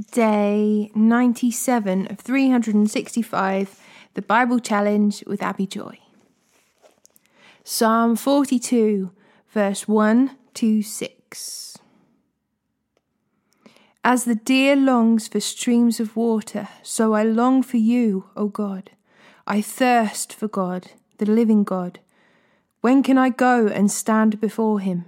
day 0.00 0.90
97 0.94 2.06
of 2.06 2.18
365, 2.18 3.80
the 4.14 4.22
Bible 4.22 4.58
Challenge 4.58 5.22
with 5.26 5.42
Abi 5.42 5.66
Joy. 5.66 5.98
Psalm 7.64 8.16
42, 8.16 9.10
verse 9.50 9.86
1 9.86 10.36
to 10.54 10.82
6. 10.82 11.78
As 14.04 14.24
the 14.24 14.34
deer 14.34 14.74
longs 14.74 15.28
for 15.28 15.40
streams 15.40 16.00
of 16.00 16.16
water, 16.16 16.68
so 16.82 17.12
I 17.12 17.22
long 17.22 17.62
for 17.62 17.76
you, 17.76 18.30
O 18.34 18.48
God. 18.48 18.90
I 19.46 19.60
thirst 19.60 20.32
for 20.32 20.48
God, 20.48 20.90
the 21.18 21.26
living 21.26 21.62
God. 21.62 22.00
When 22.80 23.02
can 23.02 23.16
I 23.16 23.28
go 23.28 23.68
and 23.68 23.90
stand 23.90 24.40
before 24.40 24.80
him? 24.80 25.04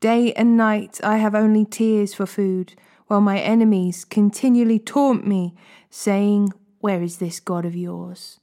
Day 0.00 0.32
and 0.32 0.56
night 0.56 1.00
I 1.02 1.18
have 1.18 1.34
only 1.34 1.64
tears 1.64 2.14
for 2.14 2.24
food 2.24 2.74
while 3.06 3.20
my 3.20 3.38
enemies 3.38 4.04
continually 4.04 4.78
taunt 4.78 5.26
me, 5.26 5.54
saying, 5.90 6.52
Where 6.80 7.02
is 7.02 7.18
this 7.18 7.40
God 7.40 7.64
of 7.64 7.76
yours? 7.76 8.40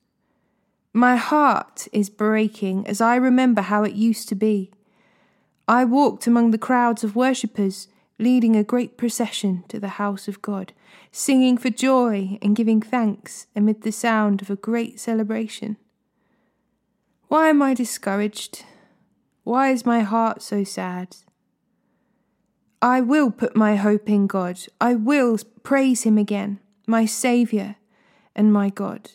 My 0.94 1.16
heart 1.16 1.88
is 1.92 2.10
breaking 2.10 2.86
as 2.88 3.02
I 3.02 3.16
remember 3.16 3.62
how 3.62 3.84
it 3.84 3.94
used 3.94 4.30
to 4.30 4.36
be. 4.36 4.72
I 5.68 5.86
walked 5.86 6.28
among 6.28 6.52
the 6.52 6.58
crowds 6.58 7.04
of 7.04 7.16
worshippers, 7.16 7.88
leading 8.20 8.56
a 8.56 8.64
great 8.64 8.98
procession 8.98 9.64
to 9.70 9.80
the 9.80 9.98
house 10.00 10.28
of 10.28 10.42
God, 10.42 10.72
singing 11.12 11.58
for 11.58 11.70
joy 11.70 12.38
and 12.42 12.56
giving 12.56 12.82
thanks 12.82 13.48
amid 13.56 13.82
the 13.82 13.92
sound 13.92 14.42
of 14.42 14.50
a 14.50 14.56
great 14.56 15.00
celebration. 15.00 15.78
Why 17.28 17.50
am 17.50 17.62
I 17.62 17.74
discouraged? 17.74 18.64
Why 19.44 19.72
is 19.72 19.86
my 19.86 20.02
heart 20.02 20.42
so 20.42 20.64
sad? 20.64 21.16
I 22.84 23.00
will 23.00 23.32
put 23.32 23.56
my 23.56 23.78
hope 23.78 24.10
in 24.10 24.28
God. 24.28 24.60
I 24.82 24.94
will 24.94 25.40
praise 25.64 26.04
Him 26.04 26.18
again, 26.18 26.60
my 26.86 27.06
Saviour 27.06 27.78
and 28.36 28.52
my 28.52 28.70
God. 28.70 29.12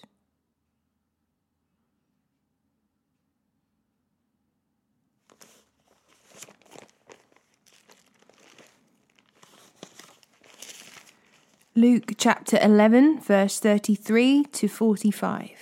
Luke 11.76 12.12
chapter 12.16 12.58
11, 12.62 13.20
verse 13.20 13.60
33 13.60 14.44
to 14.44 14.66
45. 14.66 15.57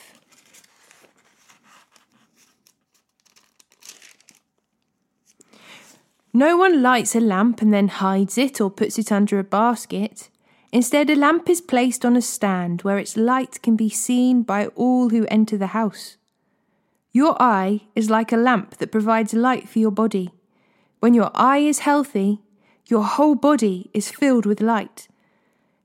No 6.37 6.55
one 6.55 6.83
lights 6.83 7.17
a 7.17 7.21
lamp 7.21 7.63
and 7.63 7.73
then 7.73 7.89
hides 7.89 8.37
it 8.37 8.61
or 8.61 8.71
puts 8.71 8.99
it 8.99 9.11
under 9.11 9.39
a 9.39 9.43
basket. 9.43 10.29
Instead, 10.71 11.09
a 11.09 11.17
lamp 11.17 11.49
is 11.49 11.63
placed 11.63 12.05
on 12.05 12.15
a 12.15 12.21
stand 12.21 12.83
where 12.83 12.99
its 12.99 13.17
light 13.17 13.63
can 13.63 13.75
be 13.75 13.89
seen 13.89 14.43
by 14.43 14.67
all 14.75 15.09
who 15.09 15.25
enter 15.31 15.57
the 15.57 15.69
house. 15.69 16.19
Your 17.11 17.41
eye 17.41 17.87
is 17.95 18.11
like 18.11 18.33
a 18.33 18.37
lamp 18.37 18.77
that 18.77 18.93
provides 18.93 19.33
light 19.33 19.67
for 19.67 19.79
your 19.79 19.91
body. 19.91 20.31
When 21.01 21.15
your 21.15 21.31
eye 21.35 21.61
is 21.73 21.79
healthy, 21.79 22.43
your 22.85 23.05
whole 23.05 23.35
body 23.35 23.91
is 23.95 24.11
filled 24.11 24.45
with 24.45 24.61
light. 24.61 25.09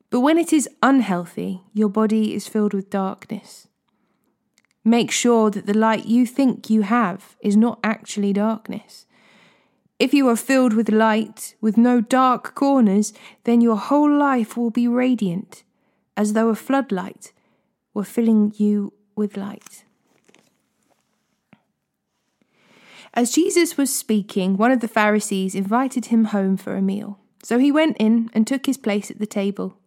But 0.09 0.19
when 0.19 0.37
it 0.37 0.51
is 0.51 0.67
unhealthy, 0.83 1.61
your 1.73 1.87
body 1.87 2.33
is 2.33 2.49
filled 2.49 2.73
with 2.73 2.89
darkness. 2.89 3.69
Make 4.83 5.11
sure 5.11 5.49
that 5.49 5.65
the 5.65 5.73
light 5.73 6.07
you 6.07 6.25
think 6.25 6.69
you 6.69 6.81
have 6.81 7.37
is 7.41 7.55
not 7.55 7.79
actually 7.85 8.33
darkness. 8.33 9.05
If 10.01 10.15
you 10.15 10.27
are 10.29 10.35
filled 10.35 10.73
with 10.73 10.89
light, 10.89 11.53
with 11.61 11.77
no 11.77 12.01
dark 12.01 12.55
corners, 12.55 13.13
then 13.43 13.61
your 13.61 13.75
whole 13.77 14.11
life 14.11 14.57
will 14.57 14.71
be 14.71 14.87
radiant, 14.87 15.61
as 16.17 16.33
though 16.33 16.49
a 16.49 16.55
floodlight 16.55 17.31
were 17.93 18.03
filling 18.03 18.51
you 18.57 18.93
with 19.15 19.37
light. 19.37 19.85
As 23.13 23.31
Jesus 23.31 23.77
was 23.77 23.95
speaking, 23.95 24.57
one 24.57 24.71
of 24.71 24.79
the 24.79 24.87
Pharisees 24.87 25.53
invited 25.53 26.05
him 26.05 26.25
home 26.25 26.57
for 26.57 26.75
a 26.75 26.81
meal. 26.81 27.19
So 27.43 27.59
he 27.59 27.71
went 27.71 27.95
in 27.99 28.31
and 28.33 28.47
took 28.47 28.65
his 28.65 28.77
place 28.77 29.11
at 29.11 29.19
the 29.19 29.27
table. 29.27 29.77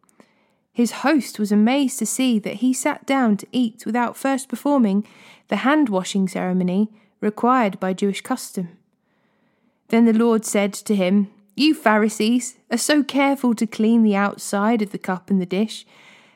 His 0.72 1.02
host 1.02 1.40
was 1.40 1.50
amazed 1.50 1.98
to 1.98 2.06
see 2.06 2.38
that 2.38 2.60
he 2.62 2.72
sat 2.72 3.04
down 3.04 3.36
to 3.38 3.48
eat 3.50 3.84
without 3.84 4.16
first 4.16 4.48
performing 4.48 5.04
the 5.48 5.64
hand 5.66 5.88
washing 5.88 6.28
ceremony 6.28 6.92
required 7.20 7.80
by 7.80 7.92
Jewish 7.92 8.20
custom. 8.20 8.78
Then 9.88 10.06
the 10.06 10.12
Lord 10.12 10.44
said 10.44 10.72
to 10.74 10.94
him, 10.94 11.30
You 11.54 11.74
Pharisees 11.74 12.56
are 12.70 12.78
so 12.78 13.02
careful 13.02 13.54
to 13.54 13.66
clean 13.66 14.02
the 14.02 14.16
outside 14.16 14.82
of 14.82 14.92
the 14.92 14.98
cup 14.98 15.30
and 15.30 15.40
the 15.40 15.46
dish, 15.46 15.86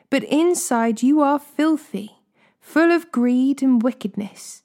but 0.09 0.23
inside 0.23 1.03
you 1.03 1.21
are 1.21 1.39
filthy, 1.39 2.17
full 2.59 2.91
of 2.91 3.11
greed 3.11 3.61
and 3.61 3.81
wickedness. 3.81 4.63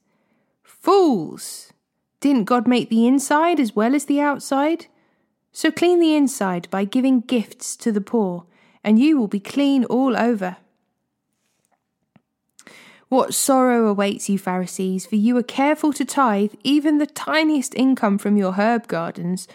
Fools! 0.62 1.72
Didn't 2.20 2.44
God 2.44 2.66
make 2.66 2.88
the 2.88 3.06
inside 3.06 3.60
as 3.60 3.76
well 3.76 3.94
as 3.94 4.06
the 4.06 4.20
outside? 4.20 4.86
So 5.52 5.70
clean 5.70 6.00
the 6.00 6.16
inside 6.16 6.68
by 6.70 6.84
giving 6.84 7.20
gifts 7.20 7.76
to 7.76 7.92
the 7.92 8.00
poor, 8.00 8.44
and 8.82 8.98
you 8.98 9.16
will 9.18 9.28
be 9.28 9.40
clean 9.40 9.84
all 9.84 10.16
over. 10.16 10.56
What 13.14 13.32
sorrow 13.32 13.86
awaits 13.86 14.28
you, 14.28 14.40
Pharisees, 14.40 15.06
for 15.06 15.14
you 15.14 15.36
are 15.36 15.44
careful 15.44 15.92
to 15.92 16.04
tithe 16.04 16.54
even 16.64 16.98
the 16.98 17.06
tiniest 17.06 17.72
income 17.76 18.18
from 18.18 18.36
your 18.36 18.54
herb 18.54 18.88
gardens, 18.88 19.46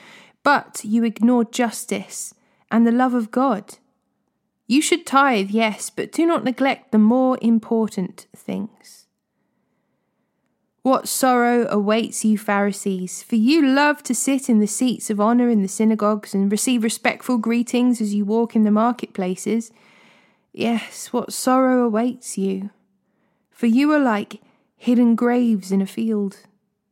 but 0.44 0.80
you 0.86 1.04
ignore 1.04 1.44
justice 1.44 2.34
and 2.72 2.88
the 2.88 2.92
love 2.94 3.14
of 3.14 3.32
God. 3.32 3.76
You 4.66 4.82
should 4.82 5.06
tithe, 5.06 5.50
yes, 5.50 5.90
but 5.90 6.14
do 6.14 6.26
not 6.26 6.46
neglect 6.46 6.94
the 6.94 7.00
more 7.00 7.38
important 7.42 8.28
things. 8.34 9.08
What 10.82 11.10
sorrow 11.10 11.68
awaits 11.70 12.24
you, 12.24 12.38
Pharisees, 12.38 13.24
for 13.24 13.36
you 13.36 13.62
love 13.62 14.04
to 14.04 14.16
sit 14.16 14.48
in 14.48 14.60
the 14.60 14.68
seats 14.68 15.10
of 15.10 15.20
honour 15.20 15.50
in 15.50 15.64
the 15.64 15.68
synagogues 15.68 16.34
and 16.34 16.50
receive 16.50 16.82
respectful 16.82 17.38
greetings 17.38 18.00
as 18.00 18.14
you 18.16 18.24
walk 18.24 18.56
in 18.56 18.64
the 18.64 18.72
marketplaces. 18.72 19.70
Yes, 20.54 21.12
what 21.12 21.34
sorrow 21.34 21.84
awaits 21.84 22.38
you 22.38 22.70
for 23.60 23.66
you 23.66 23.92
are 23.92 24.00
like 24.00 24.40
hidden 24.78 25.16
graves 25.16 25.70
in 25.70 25.82
a 25.82 25.86
field. 25.86 26.38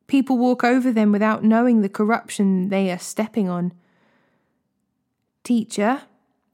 People 0.05 0.37
walk 0.37 0.65
over 0.65 0.91
them 0.91 1.13
without 1.13 1.41
knowing 1.41 1.79
the 1.79 1.87
corruption 1.87 2.67
they 2.67 2.91
are 2.91 2.99
stepping 2.99 3.47
on. 3.47 3.71
Teacher, 5.45 6.01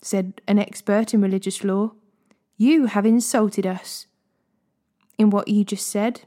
said 0.03 0.40
an 0.47 0.59
expert 0.59 1.16
in 1.16 1.22
religious 1.24 1.63
law, 1.63 1.94
you 2.57 2.85
have 2.85 3.07
insulted 3.07 3.66
us. 3.66 4.06
In 5.18 5.31
what 5.31 5.47
you 5.47 5.63
just 5.63 5.88
said? 5.88 6.22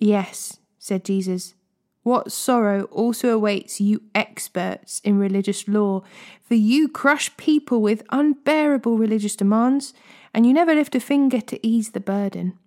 Yes, 0.00 0.58
said 0.76 1.04
Jesus. 1.04 1.54
What 2.02 2.32
sorrow 2.32 2.84
also 2.84 3.28
awaits 3.28 3.80
you 3.80 4.02
experts 4.14 5.00
in 5.04 5.18
religious 5.18 5.68
law, 5.68 6.02
for 6.42 6.54
you 6.54 6.88
crush 6.88 7.36
people 7.36 7.82
with 7.82 8.02
unbearable 8.10 8.96
religious 8.96 9.36
demands 9.36 9.92
and 10.32 10.46
you 10.46 10.54
never 10.54 10.74
lift 10.74 10.94
a 10.94 11.00
finger 11.00 11.40
to 11.42 11.66
ease 11.66 11.90
the 11.90 12.00
burden. 12.00 12.58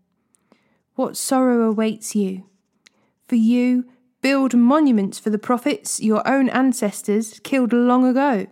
What 0.95 1.17
sorrow 1.17 1.63
awaits 1.63 2.15
you? 2.15 2.43
For 3.27 3.35
you 3.35 3.85
build 4.21 4.53
monuments 4.53 5.17
for 5.17 5.31
the 5.31 5.39
prophets 5.39 5.99
your 5.99 6.25
own 6.27 6.49
ancestors 6.49 7.39
killed 7.39 7.73
long 7.73 8.05
ago. 8.05 8.47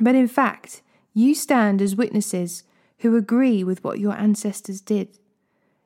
But 0.00 0.14
in 0.14 0.26
fact, 0.26 0.82
you 1.14 1.34
stand 1.34 1.80
as 1.80 1.94
witnesses 1.94 2.64
who 2.98 3.16
agree 3.16 3.62
with 3.62 3.84
what 3.84 4.00
your 4.00 4.12
ancestors 4.14 4.80
did. 4.80 5.18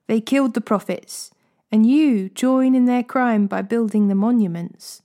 They 0.06 0.20
killed 0.20 0.54
the 0.54 0.60
prophets, 0.60 1.30
and 1.70 1.86
you 1.86 2.28
join 2.30 2.74
in 2.74 2.84
their 2.84 3.02
crime 3.02 3.46
by 3.46 3.62
building 3.62 4.08
the 4.08 4.14
monuments. 4.14 5.02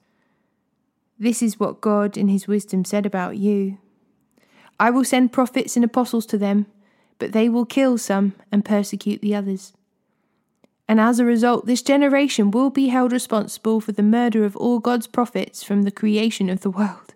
This 1.17 1.41
is 1.41 1.59
what 1.59 1.81
God 1.81 2.17
in 2.17 2.27
His 2.27 2.47
wisdom 2.47 2.85
said 2.85 3.05
about 3.05 3.37
you. 3.37 3.77
I 4.79 4.89
will 4.91 5.03
send 5.03 5.33
prophets 5.33 5.75
and 5.75 5.83
apostles 5.83 6.25
to 6.27 6.37
them 6.37 6.65
but 7.19 7.33
they 7.33 7.49
will 7.49 7.65
kill 7.65 7.97
some 7.97 8.33
and 8.51 8.65
persecute 8.65 9.21
the 9.21 9.35
others. 9.35 9.73
And 10.87 10.99
as 10.99 11.19
a 11.19 11.25
result, 11.25 11.67
this 11.67 11.83
generation 11.83 12.49
will 12.49 12.71
be 12.71 12.87
held 12.87 13.11
responsible 13.11 13.79
for 13.79 13.91
the 13.91 14.01
murder 14.01 14.43
of 14.43 14.55
all 14.55 14.79
God's 14.79 15.05
prophets 15.05 15.61
from 15.61 15.83
the 15.83 15.91
creation 15.91 16.49
of 16.49 16.61
the 16.61 16.71
world. 16.71 17.13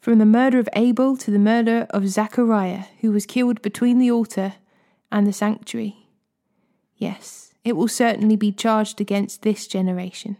From 0.00 0.18
the 0.18 0.26
murder 0.26 0.58
of 0.58 0.68
Abel 0.74 1.16
to 1.18 1.30
the 1.30 1.38
murder 1.38 1.86
of 1.90 2.08
Zachariah, 2.08 2.84
who 3.00 3.12
was 3.12 3.26
killed 3.26 3.62
between 3.62 3.98
the 3.98 4.10
altar 4.10 4.54
and 5.12 5.26
the 5.26 5.32
sanctuary. 5.32 6.08
Yes, 6.96 7.43
it 7.64 7.76
will 7.76 7.88
certainly 7.88 8.36
be 8.36 8.52
charged 8.52 9.00
against 9.00 9.42
this 9.42 9.66
generation. 9.66 10.36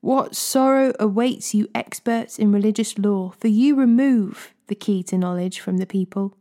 What 0.00 0.36
sorrow 0.36 0.92
awaits 1.00 1.54
you, 1.54 1.68
experts 1.74 2.38
in 2.38 2.52
religious 2.52 2.98
law, 2.98 3.30
for 3.40 3.48
you 3.48 3.74
remove 3.74 4.52
the 4.66 4.74
key 4.74 5.02
to 5.04 5.18
knowledge 5.18 5.60
from 5.60 5.78
the 5.78 5.86
people 5.86 6.36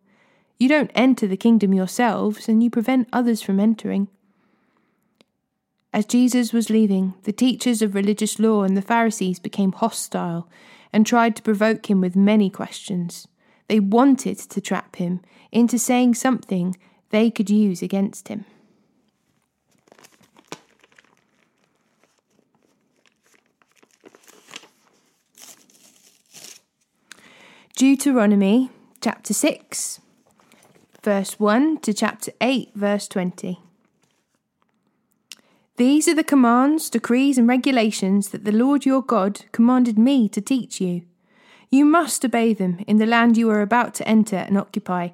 you 0.62 0.68
don't 0.68 0.92
enter 0.94 1.26
the 1.26 1.38
kingdom 1.38 1.74
yourselves, 1.74 2.48
and 2.48 2.62
you 2.62 2.70
prevent 2.70 3.10
others 3.12 3.42
from 3.42 3.60
entering. 3.60 4.10
As 5.92 6.06
Jesus 6.06 6.54
was 6.54 6.70
leaving, 6.70 7.16
the 7.24 7.34
teachers 7.34 7.82
of 7.82 7.96
religious 7.96 8.38
law 8.38 8.62
and 8.62 8.78
the 8.78 8.84
Pharisees 8.84 9.40
became 9.40 9.72
hostile 9.72 10.48
and 10.94 11.04
tried 11.04 11.36
to 11.36 11.42
provoke 11.42 11.90
him 11.90 12.00
with 12.00 12.16
many 12.16 12.52
questions. 12.52 13.28
They 13.70 13.80
wanted 13.80 14.38
to 14.38 14.62
trap 14.62 14.98
him 14.98 15.22
into 15.52 15.80
saying 15.80 16.14
something 16.14 16.78
they 17.10 17.32
could 17.32 17.50
use 17.50 17.82
against 17.82 18.28
him. 18.28 18.46
Deuteronomy 27.82 28.70
chapter 29.02 29.34
6, 29.34 30.02
verse 31.02 31.40
1 31.40 31.80
to 31.80 31.92
chapter 31.96 32.32
8, 32.40 32.70
verse 32.76 33.08
20. 33.08 33.60
These 35.78 36.08
are 36.08 36.14
the 36.14 36.24
commands, 36.24 36.92
decrees, 36.92 37.40
and 37.40 37.48
regulations 37.48 38.30
that 38.30 38.46
the 38.46 38.52
Lord 38.52 38.86
your 38.86 39.02
God 39.02 39.46
commanded 39.52 39.98
me 39.98 40.30
to 40.30 40.40
teach 40.40 40.80
you. 40.80 41.02
You 41.72 41.86
must 41.86 42.24
obey 42.24 42.54
them 42.54 42.84
in 42.86 42.98
the 42.98 43.08
land 43.08 43.36
you 43.36 43.50
are 43.50 43.62
about 43.62 43.96
to 43.96 44.08
enter 44.08 44.36
and 44.36 44.60
occupy, 44.60 45.10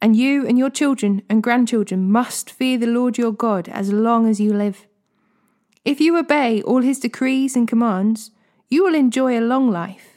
and 0.00 0.14
you 0.14 0.46
and 0.46 0.56
your 0.56 0.70
children 0.70 1.22
and 1.28 1.42
grandchildren 1.42 2.08
must 2.08 2.48
fear 2.48 2.78
the 2.78 2.86
Lord 2.86 3.18
your 3.18 3.32
God 3.32 3.68
as 3.68 3.92
long 3.92 4.28
as 4.28 4.38
you 4.38 4.52
live. 4.52 4.86
If 5.84 6.00
you 6.00 6.16
obey 6.16 6.62
all 6.62 6.82
his 6.82 7.00
decrees 7.00 7.56
and 7.56 7.66
commands, 7.66 8.30
you 8.70 8.84
will 8.84 8.94
enjoy 8.94 9.36
a 9.36 9.40
long 9.40 9.68
life. 9.68 10.13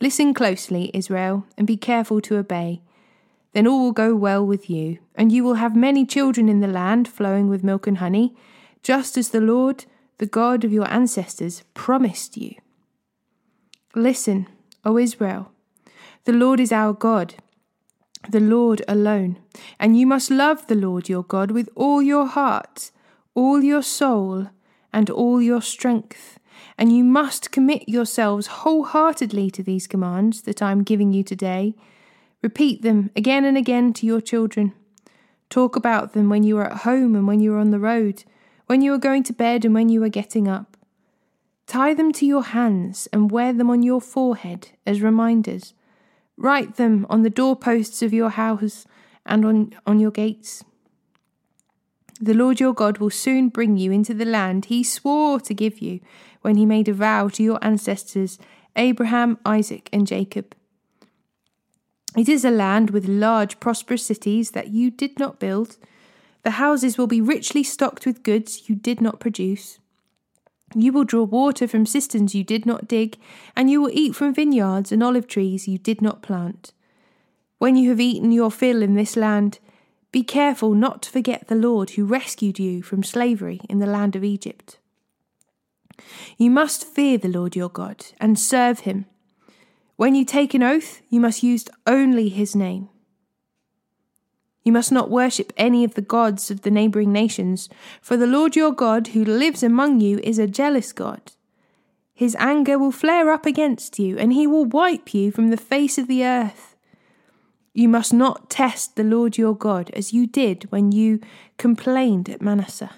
Listen 0.00 0.32
closely, 0.32 0.90
Israel, 0.94 1.44
and 1.56 1.66
be 1.66 1.76
careful 1.76 2.20
to 2.20 2.36
obey. 2.36 2.82
Then 3.52 3.66
all 3.66 3.82
will 3.84 3.92
go 3.92 4.14
well 4.14 4.46
with 4.46 4.70
you, 4.70 4.98
and 5.16 5.32
you 5.32 5.42
will 5.42 5.54
have 5.54 5.74
many 5.74 6.06
children 6.06 6.48
in 6.48 6.60
the 6.60 6.68
land 6.68 7.08
flowing 7.08 7.48
with 7.48 7.64
milk 7.64 7.86
and 7.86 7.98
honey, 7.98 8.36
just 8.82 9.16
as 9.16 9.30
the 9.30 9.40
Lord, 9.40 9.86
the 10.18 10.26
God 10.26 10.62
of 10.62 10.72
your 10.72 10.88
ancestors, 10.88 11.64
promised 11.74 12.36
you. 12.36 12.54
Listen, 13.94 14.46
O 14.84 14.98
Israel, 14.98 15.50
the 16.24 16.32
Lord 16.32 16.60
is 16.60 16.70
our 16.70 16.92
God, 16.92 17.34
the 18.28 18.40
Lord 18.40 18.82
alone, 18.86 19.38
and 19.80 19.98
you 19.98 20.06
must 20.06 20.30
love 20.30 20.66
the 20.66 20.76
Lord 20.76 21.08
your 21.08 21.24
God 21.24 21.50
with 21.50 21.68
all 21.74 22.00
your 22.00 22.26
heart, 22.26 22.92
all 23.34 23.64
your 23.64 23.82
soul, 23.82 24.48
and 24.92 25.10
all 25.10 25.42
your 25.42 25.62
strength. 25.62 26.37
And 26.76 26.96
you 26.96 27.04
must 27.04 27.50
commit 27.50 27.88
yourselves 27.88 28.46
wholeheartedly 28.46 29.50
to 29.52 29.62
these 29.62 29.86
commands 29.86 30.42
that 30.42 30.62
I 30.62 30.72
am 30.72 30.82
giving 30.82 31.12
you 31.12 31.22
today. 31.22 31.74
Repeat 32.42 32.82
them 32.82 33.10
again 33.16 33.44
and 33.44 33.56
again 33.56 33.92
to 33.94 34.06
your 34.06 34.20
children. 34.20 34.72
Talk 35.50 35.76
about 35.76 36.12
them 36.12 36.28
when 36.28 36.42
you 36.42 36.58
are 36.58 36.70
at 36.70 36.78
home 36.78 37.16
and 37.16 37.26
when 37.26 37.40
you 37.40 37.54
are 37.54 37.58
on 37.58 37.70
the 37.70 37.78
road, 37.78 38.24
when 38.66 38.82
you 38.82 38.92
are 38.92 38.98
going 38.98 39.22
to 39.24 39.32
bed 39.32 39.64
and 39.64 39.74
when 39.74 39.88
you 39.88 40.02
are 40.02 40.08
getting 40.08 40.46
up. 40.46 40.76
Tie 41.66 41.94
them 41.94 42.12
to 42.12 42.26
your 42.26 42.44
hands 42.44 43.08
and 43.12 43.30
wear 43.30 43.52
them 43.52 43.70
on 43.70 43.82
your 43.82 44.00
forehead 44.00 44.70
as 44.86 45.02
reminders. 45.02 45.74
Write 46.36 46.76
them 46.76 47.06
on 47.10 47.22
the 47.22 47.30
doorposts 47.30 48.02
of 48.02 48.12
your 48.12 48.30
house 48.30 48.86
and 49.26 49.44
on, 49.44 49.74
on 49.86 50.00
your 50.00 50.10
gates. 50.10 50.64
The 52.20 52.34
Lord 52.34 52.58
your 52.58 52.74
God 52.74 52.98
will 52.98 53.10
soon 53.10 53.48
bring 53.48 53.76
you 53.76 53.92
into 53.92 54.14
the 54.14 54.24
land 54.24 54.64
he 54.64 54.82
swore 54.82 55.40
to 55.40 55.54
give 55.54 55.80
you 55.80 56.00
when 56.42 56.56
he 56.56 56.66
made 56.66 56.88
a 56.88 56.92
vow 56.92 57.28
to 57.28 57.42
your 57.42 57.58
ancestors, 57.62 58.38
Abraham, 58.76 59.38
Isaac, 59.44 59.88
and 59.92 60.06
Jacob. 60.06 60.54
It 62.16 62.28
is 62.28 62.44
a 62.44 62.50
land 62.50 62.90
with 62.90 63.06
large, 63.06 63.60
prosperous 63.60 64.04
cities 64.04 64.52
that 64.52 64.68
you 64.68 64.90
did 64.90 65.18
not 65.18 65.38
build. 65.38 65.76
The 66.42 66.52
houses 66.52 66.96
will 66.96 67.06
be 67.06 67.20
richly 67.20 67.62
stocked 67.62 68.06
with 68.06 68.22
goods 68.22 68.68
you 68.68 68.74
did 68.74 69.00
not 69.00 69.20
produce. 69.20 69.78
You 70.74 70.92
will 70.92 71.04
draw 71.04 71.22
water 71.22 71.66
from 71.66 71.86
cisterns 71.86 72.34
you 72.34 72.44
did 72.44 72.66
not 72.66 72.88
dig, 72.88 73.18
and 73.56 73.70
you 73.70 73.80
will 73.80 73.90
eat 73.92 74.14
from 74.14 74.34
vineyards 74.34 74.92
and 74.92 75.02
olive 75.02 75.26
trees 75.26 75.66
you 75.66 75.78
did 75.78 76.02
not 76.02 76.22
plant. 76.22 76.72
When 77.58 77.76
you 77.76 77.90
have 77.90 78.00
eaten 78.00 78.32
your 78.32 78.50
fill 78.50 78.82
in 78.82 78.94
this 78.94 79.16
land, 79.16 79.58
be 80.12 80.22
careful 80.22 80.74
not 80.74 81.02
to 81.02 81.10
forget 81.10 81.48
the 81.48 81.54
Lord 81.54 81.90
who 81.90 82.04
rescued 82.04 82.58
you 82.58 82.82
from 82.82 83.02
slavery 83.02 83.60
in 83.68 83.78
the 83.78 83.86
land 83.86 84.16
of 84.16 84.24
Egypt. 84.24 84.78
You 86.36 86.50
must 86.50 86.86
fear 86.86 87.18
the 87.18 87.28
Lord 87.28 87.56
your 87.56 87.68
God 87.68 88.06
and 88.20 88.38
serve 88.38 88.80
him. 88.80 89.06
When 89.96 90.14
you 90.14 90.24
take 90.24 90.54
an 90.54 90.62
oath, 90.62 91.00
you 91.08 91.20
must 91.20 91.42
use 91.42 91.64
only 91.86 92.28
his 92.28 92.54
name. 92.54 92.88
You 94.62 94.72
must 94.72 94.92
not 94.92 95.10
worship 95.10 95.52
any 95.56 95.82
of 95.82 95.94
the 95.94 96.02
gods 96.02 96.50
of 96.50 96.60
the 96.60 96.70
neighbouring 96.70 97.10
nations, 97.10 97.68
for 98.02 98.16
the 98.16 98.26
Lord 98.26 98.54
your 98.54 98.70
God, 98.70 99.08
who 99.08 99.24
lives 99.24 99.62
among 99.62 100.00
you, 100.00 100.20
is 100.22 100.38
a 100.38 100.46
jealous 100.46 100.92
God. 100.92 101.32
His 102.12 102.36
anger 102.38 102.78
will 102.78 102.92
flare 102.92 103.30
up 103.30 103.46
against 103.46 103.98
you, 103.98 104.18
and 104.18 104.32
he 104.32 104.46
will 104.46 104.64
wipe 104.64 105.14
you 105.14 105.30
from 105.30 105.48
the 105.48 105.56
face 105.56 105.98
of 105.98 106.06
the 106.06 106.24
earth. 106.24 106.76
You 107.72 107.88
must 107.88 108.12
not 108.12 108.50
test 108.50 108.96
the 108.96 109.04
Lord 109.04 109.38
your 109.38 109.54
God 109.54 109.90
as 109.94 110.12
you 110.12 110.26
did 110.26 110.70
when 110.70 110.92
you 110.92 111.20
complained 111.56 112.28
at 112.28 112.42
Massah. 112.42 112.90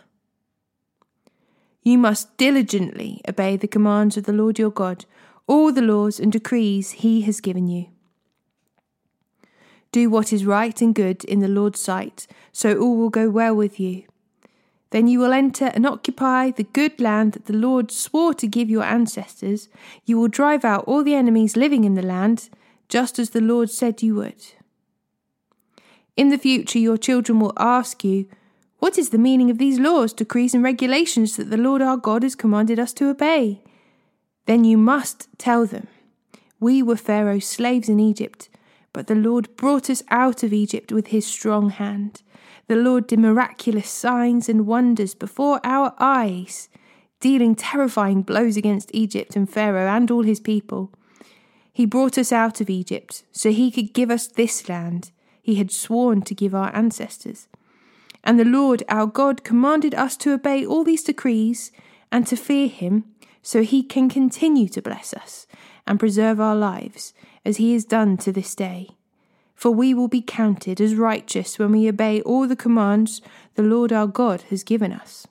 You 1.82 1.98
must 1.98 2.36
diligently 2.36 3.20
obey 3.28 3.56
the 3.56 3.68
commands 3.68 4.16
of 4.16 4.24
the 4.24 4.32
Lord 4.32 4.58
your 4.58 4.70
God, 4.70 5.06
all 5.46 5.72
the 5.72 5.82
laws 5.82 6.20
and 6.20 6.30
decrees 6.30 6.90
he 6.92 7.22
has 7.22 7.40
given 7.40 7.66
you. 7.66 7.86
Do 9.92 10.08
what 10.08 10.32
is 10.32 10.46
right 10.46 10.80
and 10.80 10.94
good 10.94 11.24
in 11.24 11.40
the 11.40 11.48
Lord's 11.48 11.80
sight, 11.80 12.26
so 12.52 12.78
all 12.78 12.96
will 12.96 13.10
go 13.10 13.28
well 13.28 13.54
with 13.54 13.80
you. 13.80 14.04
Then 14.90 15.06
you 15.06 15.20
will 15.20 15.32
enter 15.32 15.66
and 15.66 15.86
occupy 15.86 16.50
the 16.50 16.64
good 16.64 17.00
land 17.00 17.32
that 17.32 17.46
the 17.46 17.52
Lord 17.52 17.90
swore 17.90 18.34
to 18.34 18.46
give 18.46 18.68
your 18.68 18.82
ancestors. 18.82 19.68
You 20.04 20.18
will 20.18 20.28
drive 20.28 20.64
out 20.64 20.84
all 20.84 21.02
the 21.02 21.14
enemies 21.14 21.56
living 21.56 21.84
in 21.84 21.94
the 21.94 22.02
land, 22.02 22.50
just 22.88 23.18
as 23.18 23.30
the 23.30 23.40
Lord 23.40 23.70
said 23.70 24.02
you 24.02 24.16
would. 24.16 24.44
In 26.16 26.28
the 26.28 26.38
future, 26.38 26.78
your 26.78 26.98
children 26.98 27.38
will 27.40 27.52
ask 27.56 28.04
you, 28.04 28.26
What 28.80 28.98
is 28.98 29.10
the 29.10 29.18
meaning 29.18 29.50
of 29.50 29.58
these 29.58 29.78
laws, 29.78 30.12
decrees, 30.12 30.52
and 30.52 30.64
regulations 30.64 31.36
that 31.36 31.50
the 31.50 31.56
Lord 31.56 31.80
our 31.80 31.96
God 31.96 32.22
has 32.24 32.34
commanded 32.34 32.78
us 32.78 32.92
to 32.94 33.08
obey? 33.08 33.62
Then 34.46 34.64
you 34.64 34.76
must 34.76 35.28
tell 35.38 35.64
them, 35.64 35.86
We 36.58 36.82
were 36.82 36.96
Pharaoh's 36.96 37.46
slaves 37.46 37.88
in 37.88 38.00
Egypt 38.00 38.48
but 38.92 39.06
the 39.06 39.14
Lord 39.14 39.54
brought 39.56 39.88
us 39.88 40.02
out 40.10 40.42
of 40.42 40.52
Egypt 40.52 40.92
with 40.92 41.08
his 41.08 41.26
strong 41.26 41.70
hand. 41.70 42.22
The 42.66 42.76
Lord 42.76 43.06
did 43.06 43.18
miraculous 43.18 43.88
signs 43.88 44.48
and 44.48 44.66
wonders 44.66 45.14
before 45.14 45.60
our 45.64 45.94
eyes, 45.98 46.68
dealing 47.20 47.54
terrifying 47.54 48.22
blows 48.22 48.56
against 48.56 48.90
Egypt 48.92 49.36
and 49.36 49.48
Pharaoh 49.48 49.88
and 49.88 50.10
all 50.10 50.22
his 50.22 50.40
people. 50.40 50.92
He 51.72 51.86
brought 51.86 52.18
us 52.18 52.32
out 52.32 52.60
of 52.60 52.70
Egypt 52.70 53.24
so 53.32 53.50
he 53.50 53.70
could 53.70 53.94
give 53.94 54.10
us 54.10 54.26
this 54.26 54.68
land 54.68 55.10
he 55.42 55.56
had 55.56 55.70
sworn 55.70 56.22
to 56.22 56.34
give 56.34 56.54
our 56.54 56.74
ancestors. 56.74 57.48
And 58.22 58.38
the 58.38 58.44
Lord 58.44 58.82
our 58.88 59.06
God 59.06 59.44
commanded 59.44 59.94
us 59.94 60.16
to 60.18 60.32
obey 60.32 60.64
all 60.64 60.84
these 60.84 61.02
decrees 61.02 61.72
and 62.12 62.26
to 62.26 62.36
fear 62.36 62.68
him 62.68 63.04
so 63.42 63.62
he 63.62 63.82
can 63.82 64.08
continue 64.08 64.68
to 64.68 64.82
bless 64.82 65.14
us 65.14 65.46
and 65.86 65.98
preserve 65.98 66.40
our 66.40 66.56
lives 66.56 67.14
as 67.44 67.56
he 67.56 67.72
has 67.72 67.84
done 67.84 68.16
to 68.18 68.32
this 68.32 68.54
day. 68.54 68.90
For 69.54 69.70
we 69.70 69.92
will 69.92 70.08
be 70.08 70.22
counted 70.22 70.80
as 70.80 70.94
righteous 70.94 71.58
when 71.58 71.72
we 71.72 71.88
obey 71.88 72.20
all 72.22 72.46
the 72.46 72.56
commands 72.56 73.20
the 73.54 73.62
Lord 73.62 73.92
our 73.92 74.06
God 74.06 74.42
has 74.50 74.62
given 74.62 74.92
us. 74.92 75.26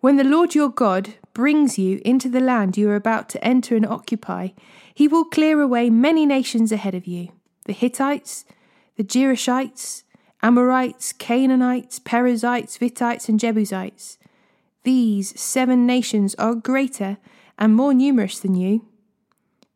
When 0.00 0.16
the 0.16 0.24
Lord 0.24 0.54
your 0.54 0.68
God 0.68 1.14
brings 1.32 1.78
you 1.78 2.00
into 2.04 2.28
the 2.28 2.40
land 2.40 2.76
you 2.76 2.90
are 2.90 2.96
about 2.96 3.28
to 3.30 3.44
enter 3.44 3.74
and 3.74 3.86
occupy, 3.86 4.48
he 4.94 5.08
will 5.08 5.24
clear 5.24 5.60
away 5.60 5.90
many 5.90 6.26
nations 6.26 6.72
ahead 6.72 6.94
of 6.94 7.06
you 7.06 7.28
the 7.64 7.72
Hittites, 7.72 8.44
the 8.96 9.04
Girgashites, 9.04 10.02
Amorites, 10.44 11.14
Canaanites, 11.14 11.98
Perizzites, 12.00 12.76
Hivites, 12.78 13.30
and 13.30 13.40
Jebusites. 13.40 14.18
These 14.82 15.40
seven 15.40 15.86
nations 15.86 16.34
are 16.34 16.54
greater 16.54 17.16
and 17.58 17.74
more 17.74 17.94
numerous 17.94 18.38
than 18.38 18.54
you. 18.54 18.84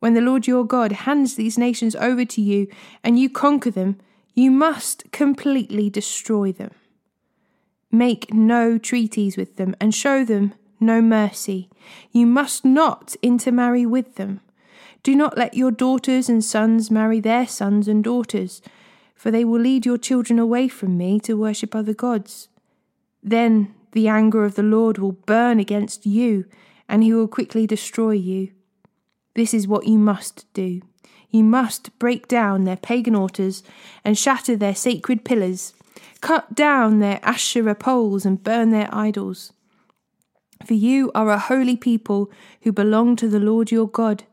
When 0.01 0.13
the 0.13 0.21
Lord 0.21 0.47
your 0.47 0.67
God 0.67 0.93
hands 0.93 1.37
these 1.37 1.57
nations 1.57 1.97
over 1.97 2.27
to 2.27 2.43
you 2.43 2.69
and 3.03 3.19
you 3.19 3.31
conquer 3.31 3.71
them, 3.71 3.97
you 4.35 4.51
must 4.51 5.11
completely 5.11 5.89
destroy 5.89 6.53
them. 6.53 6.73
Make 7.91 8.35
no 8.35 8.77
treaties 8.77 9.39
with 9.39 9.57
them 9.57 9.75
and 9.81 9.95
show 9.95 10.23
them 10.23 10.53
no 10.79 11.01
mercy. 11.01 11.71
You 12.13 12.27
must 12.27 12.67
not 12.67 13.17
intermarry 13.23 13.87
with 13.87 14.17
them. 14.17 14.41
Do 15.03 15.17
not 15.17 15.39
let 15.39 15.55
your 15.55 15.71
daughters 15.71 16.29
and 16.29 16.45
sons 16.45 16.91
marry 16.91 17.21
their 17.21 17.47
sons 17.47 17.89
and 17.89 18.05
daughters, 18.05 18.61
for 19.19 19.33
they 19.33 19.45
will 19.45 19.61
lead 19.61 19.85
your 19.85 19.99
children 19.99 20.39
away 20.39 20.69
from 20.69 20.97
me 20.97 21.19
to 21.19 21.37
worship 21.37 21.75
other 21.75 21.93
gods. 21.93 22.49
Then 23.21 23.75
the 23.91 24.07
anger 24.07 24.45
of 24.45 24.55
the 24.55 24.63
Lord 24.63 24.97
will 24.99 25.13
burn 25.13 25.59
against 25.59 26.07
you, 26.07 26.45
and 26.89 27.03
he 27.03 27.13
will 27.13 27.27
quickly 27.27 27.67
destroy 27.67 28.13
you. 28.13 28.53
This 29.35 29.53
is 29.53 29.67
what 29.67 29.89
you 29.89 29.99
must 29.99 30.47
do. 30.55 30.83
You 31.31 31.43
must 31.43 31.99
break 31.99 32.29
down 32.29 32.63
their 32.63 32.77
pagan 32.77 33.17
altars 33.17 33.65
and 34.05 34.17
shatter 34.17 34.55
their 34.57 34.75
sacred 34.75 35.25
pillars, 35.25 35.75
cut 36.21 36.55
down 36.55 37.01
their 37.01 37.19
Asherah 37.25 37.75
poles 37.75 38.25
and 38.25 38.43
burn 38.43 38.71
their 38.71 38.89
idols. 38.93 39.53
For 40.65 40.75
you 40.75 41.11
are 41.15 41.31
a 41.31 41.39
holy 41.39 41.77
people 41.77 42.31
who 42.63 42.73
belong 42.73 43.17
to 43.17 43.29
the 43.29 43.41
Lord 43.41 43.73
your 43.73 43.89
God. 43.89 44.25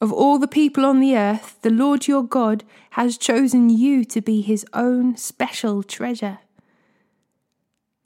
Of 0.00 0.12
all 0.12 0.38
the 0.38 0.48
people 0.48 0.86
on 0.86 0.98
the 1.00 1.14
earth, 1.14 1.58
the 1.60 1.70
Lord 1.70 2.08
your 2.08 2.22
God 2.22 2.64
has 2.90 3.18
chosen 3.18 3.68
you 3.68 4.04
to 4.06 4.22
be 4.22 4.40
his 4.40 4.64
own 4.72 5.16
special 5.16 5.82
treasure. 5.82 6.38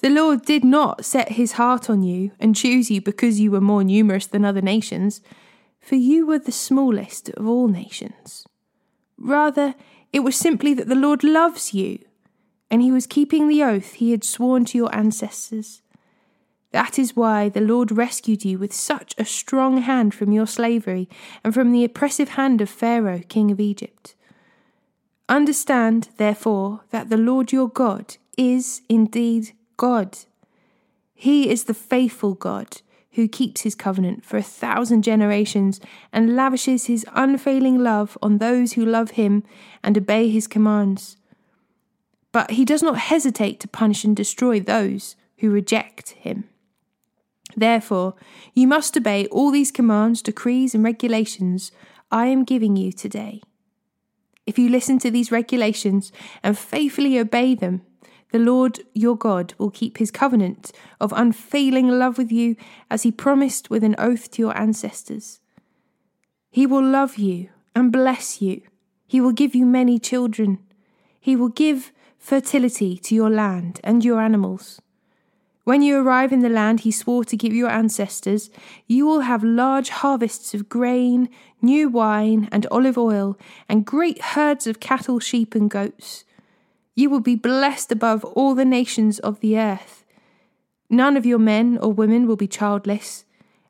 The 0.00 0.10
Lord 0.10 0.44
did 0.44 0.64
not 0.64 1.04
set 1.04 1.32
his 1.32 1.52
heart 1.52 1.88
on 1.88 2.02
you 2.02 2.32
and 2.40 2.56
choose 2.56 2.90
you 2.90 3.00
because 3.00 3.38
you 3.38 3.52
were 3.52 3.60
more 3.60 3.84
numerous 3.84 4.26
than 4.26 4.44
other 4.44 4.60
nations, 4.60 5.20
for 5.78 5.94
you 5.94 6.26
were 6.26 6.40
the 6.40 6.52
smallest 6.52 7.30
of 7.30 7.46
all 7.46 7.68
nations. 7.68 8.44
Rather, 9.16 9.74
it 10.12 10.20
was 10.20 10.34
simply 10.34 10.74
that 10.74 10.88
the 10.88 10.94
Lord 10.96 11.22
loves 11.22 11.72
you, 11.72 12.00
and 12.70 12.82
he 12.82 12.90
was 12.90 13.06
keeping 13.06 13.46
the 13.46 13.62
oath 13.62 13.92
he 13.94 14.10
had 14.10 14.24
sworn 14.24 14.64
to 14.66 14.78
your 14.78 14.94
ancestors. 14.94 15.80
That 16.74 16.98
is 16.98 17.14
why 17.14 17.50
the 17.50 17.60
Lord 17.60 17.92
rescued 17.92 18.44
you 18.44 18.58
with 18.58 18.72
such 18.72 19.14
a 19.16 19.24
strong 19.24 19.82
hand 19.82 20.12
from 20.12 20.32
your 20.32 20.48
slavery 20.48 21.08
and 21.44 21.54
from 21.54 21.70
the 21.70 21.84
oppressive 21.84 22.30
hand 22.30 22.60
of 22.60 22.68
Pharaoh, 22.68 23.20
king 23.28 23.52
of 23.52 23.60
Egypt. 23.60 24.16
Understand, 25.28 26.08
therefore, 26.16 26.80
that 26.90 27.10
the 27.10 27.16
Lord 27.16 27.52
your 27.52 27.68
God 27.68 28.16
is 28.36 28.82
indeed 28.88 29.52
God. 29.76 30.18
He 31.14 31.48
is 31.48 31.64
the 31.64 31.74
faithful 31.74 32.34
God 32.34 32.80
who 33.12 33.28
keeps 33.28 33.60
his 33.60 33.76
covenant 33.76 34.24
for 34.24 34.36
a 34.36 34.42
thousand 34.42 35.02
generations 35.02 35.80
and 36.12 36.34
lavishes 36.34 36.86
his 36.86 37.06
unfailing 37.14 37.84
love 37.84 38.18
on 38.20 38.38
those 38.38 38.72
who 38.72 38.84
love 38.84 39.12
him 39.12 39.44
and 39.84 39.96
obey 39.96 40.28
his 40.28 40.48
commands. 40.48 41.18
But 42.32 42.50
he 42.50 42.64
does 42.64 42.82
not 42.82 42.98
hesitate 42.98 43.60
to 43.60 43.68
punish 43.68 44.02
and 44.02 44.16
destroy 44.16 44.58
those 44.58 45.14
who 45.38 45.50
reject 45.50 46.10
him. 46.10 46.48
Therefore, 47.56 48.14
you 48.54 48.66
must 48.66 48.96
obey 48.96 49.26
all 49.26 49.50
these 49.50 49.70
commands, 49.70 50.22
decrees, 50.22 50.74
and 50.74 50.84
regulations 50.84 51.72
I 52.10 52.26
am 52.26 52.44
giving 52.44 52.76
you 52.76 52.92
today. 52.92 53.42
If 54.46 54.58
you 54.58 54.68
listen 54.68 54.98
to 55.00 55.10
these 55.10 55.32
regulations 55.32 56.12
and 56.42 56.58
faithfully 56.58 57.18
obey 57.18 57.54
them, 57.54 57.82
the 58.30 58.38
Lord 58.38 58.80
your 58.94 59.16
God 59.16 59.54
will 59.58 59.70
keep 59.70 59.98
his 59.98 60.10
covenant 60.10 60.72
of 61.00 61.12
unfailing 61.12 61.88
love 61.88 62.18
with 62.18 62.32
you 62.32 62.56
as 62.90 63.04
he 63.04 63.12
promised 63.12 63.70
with 63.70 63.84
an 63.84 63.94
oath 63.98 64.30
to 64.32 64.42
your 64.42 64.56
ancestors. 64.58 65.40
He 66.50 66.66
will 66.66 66.84
love 66.84 67.16
you 67.16 67.48
and 67.74 67.92
bless 67.92 68.42
you. 68.42 68.62
He 69.06 69.20
will 69.20 69.32
give 69.32 69.54
you 69.54 69.64
many 69.64 69.98
children. 69.98 70.58
He 71.20 71.36
will 71.36 71.48
give 71.48 71.92
fertility 72.18 72.98
to 72.98 73.14
your 73.14 73.30
land 73.30 73.80
and 73.84 74.04
your 74.04 74.20
animals. 74.20 74.80
When 75.64 75.80
you 75.80 75.96
arrive 75.96 76.30
in 76.30 76.40
the 76.40 76.50
land 76.50 76.80
he 76.80 76.90
swore 76.90 77.24
to 77.24 77.36
give 77.38 77.54
your 77.54 77.70
ancestors, 77.70 78.50
you 78.86 79.06
will 79.06 79.20
have 79.20 79.42
large 79.42 79.88
harvests 79.88 80.52
of 80.52 80.68
grain, 80.68 81.30
new 81.62 81.88
wine, 81.88 82.50
and 82.52 82.66
olive 82.70 82.98
oil, 82.98 83.38
and 83.66 83.86
great 83.86 84.20
herds 84.20 84.66
of 84.66 84.78
cattle, 84.78 85.18
sheep, 85.18 85.54
and 85.54 85.70
goats. 85.70 86.24
You 86.94 87.08
will 87.08 87.20
be 87.20 87.34
blessed 87.34 87.90
above 87.90 88.24
all 88.24 88.54
the 88.54 88.66
nations 88.66 89.18
of 89.18 89.40
the 89.40 89.58
earth. 89.58 90.04
None 90.90 91.16
of 91.16 91.24
your 91.24 91.38
men 91.38 91.78
or 91.78 91.92
women 91.92 92.26
will 92.26 92.36
be 92.36 92.46
childless, 92.46 93.24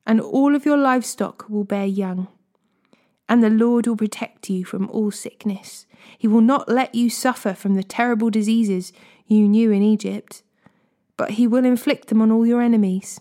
and 0.04 0.20
all 0.20 0.56
of 0.56 0.66
your 0.66 0.76
livestock 0.76 1.48
will 1.48 1.64
bear 1.64 1.86
young. 1.86 2.26
And 3.28 3.42
the 3.42 3.50
Lord 3.50 3.86
will 3.86 3.96
protect 3.96 4.50
you 4.50 4.64
from 4.64 4.90
all 4.90 5.12
sickness. 5.12 5.86
He 6.18 6.26
will 6.26 6.40
not 6.40 6.68
let 6.68 6.96
you 6.96 7.08
suffer 7.08 7.54
from 7.54 7.74
the 7.74 7.84
terrible 7.84 8.30
diseases 8.30 8.92
you 9.28 9.48
knew 9.48 9.70
in 9.70 9.80
Egypt 9.80 10.42
but 11.16 11.32
he 11.32 11.46
will 11.46 11.64
inflict 11.64 12.08
them 12.08 12.20
on 12.20 12.30
all 12.30 12.46
your 12.46 12.60
enemies. 12.60 13.20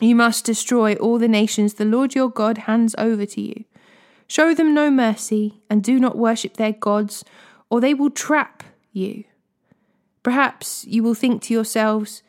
You 0.00 0.14
must 0.14 0.44
destroy 0.44 0.94
all 0.94 1.18
the 1.18 1.28
nations 1.28 1.74
the 1.74 1.84
Lord 1.84 2.14
your 2.14 2.28
God 2.28 2.58
hands 2.58 2.94
over 2.98 3.24
to 3.26 3.40
you. 3.40 3.64
Show 4.26 4.54
them 4.54 4.74
no 4.74 4.90
mercy, 4.90 5.62
and 5.70 5.82
do 5.82 5.98
not 5.98 6.18
worship 6.18 6.56
their 6.56 6.72
gods, 6.72 7.24
or 7.70 7.80
they 7.80 7.94
will 7.94 8.10
trap 8.10 8.62
you. 8.92 9.24
Perhaps 10.22 10.84
you 10.88 11.02
will 11.02 11.14
think 11.14 11.42
to 11.42 11.54
yourselves, 11.54 12.22